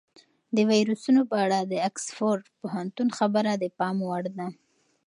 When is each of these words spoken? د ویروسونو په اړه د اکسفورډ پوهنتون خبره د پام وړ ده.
د 0.55 0.57
ویروسونو 0.71 1.21
په 1.31 1.35
اړه 1.45 1.59
د 1.61 1.73
اکسفورډ 1.89 2.43
پوهنتون 2.59 3.07
خبره 3.17 3.51
د 3.57 3.65
پام 3.77 3.97
وړ 4.09 4.23
ده. 4.37 4.47